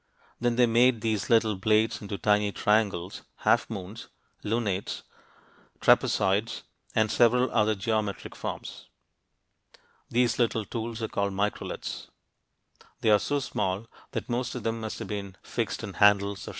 [0.39, 4.07] Then they made these little blades into tiny triangles, half moons
[4.43, 5.03] ("lunates"),
[5.79, 6.63] trapezoids,
[6.95, 8.87] and several other geometric forms.
[10.09, 12.07] These little tools are called "microliths."
[13.01, 16.45] They are so small that most of them must have been fixed in handles or
[16.45, 16.49] shafts.